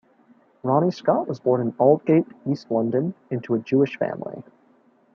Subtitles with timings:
[0.63, 4.41] Ronnie Scott was born in Aldgate, East London, into a Jewish family.